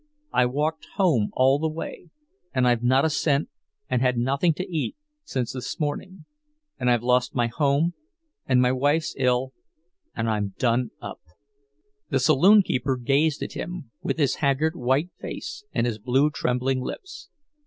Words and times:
I 0.33 0.47
walked 0.47 0.87
home 0.95 1.29
all 1.33 1.59
the 1.59 1.67
way, 1.69 2.09
and 2.55 2.67
I've 2.67 2.81
not 2.81 3.05
a 3.05 3.09
cent, 3.11 3.49
and 3.87 4.01
had 4.01 4.17
nothing 4.17 4.51
to 4.55 4.67
eat 4.67 4.95
since 5.23 5.53
this 5.53 5.79
morning. 5.79 6.25
And 6.79 6.89
I've 6.89 7.03
lost 7.03 7.35
my 7.35 7.45
home, 7.45 7.93
and 8.47 8.59
my 8.59 8.71
wife's 8.71 9.13
ill, 9.15 9.53
and 10.15 10.27
I'm 10.27 10.55
done 10.57 10.89
up." 11.03 11.19
The 12.09 12.19
saloon 12.19 12.63
keeper 12.63 12.97
gazed 12.97 13.43
at 13.43 13.53
him, 13.53 13.91
with 14.01 14.17
his 14.17 14.37
haggard 14.37 14.75
white 14.75 15.11
face 15.19 15.65
and 15.71 15.85
his 15.85 15.99
blue 15.99 16.31
trembling 16.31 16.81
lips. 16.81 17.29